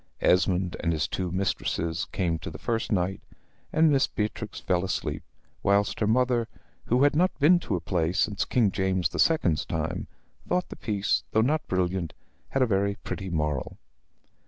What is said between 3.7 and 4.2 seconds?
and Miss